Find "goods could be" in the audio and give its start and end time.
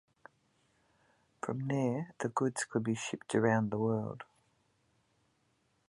2.29-2.95